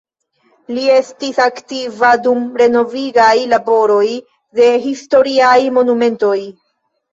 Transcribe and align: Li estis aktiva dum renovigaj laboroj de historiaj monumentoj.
Li 0.77 0.85
estis 0.93 1.37
aktiva 1.45 2.13
dum 2.29 2.41
renovigaj 2.63 3.37
laboroj 3.53 4.09
de 4.63 4.73
historiaj 4.89 5.55
monumentoj. 5.79 6.37